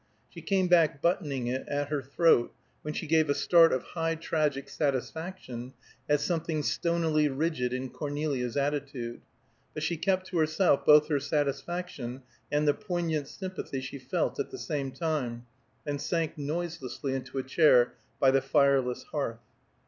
[0.31, 4.15] She came back buttoning it at her throat, when she gave a start of high
[4.15, 5.73] tragic satisfaction
[6.09, 9.21] at something stonily rigid in Cornelia's attitude,
[9.75, 14.49] but she kept to herself both her satisfaction and the poignant sympathy she felt at
[14.49, 15.45] the same time,
[15.85, 19.37] and sank noiselessly into a chair by the fireless hearth.